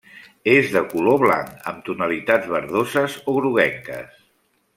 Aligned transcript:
És 0.53 0.69
de 0.75 0.81
color 0.93 1.19
blanc 1.23 1.69
amb 1.73 1.85
tonalitats 1.91 2.49
verdoses 2.55 3.19
o 3.23 3.37
groguenques. 3.37 4.19